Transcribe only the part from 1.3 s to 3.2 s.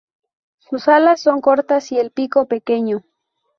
cortas y el pico pequeño.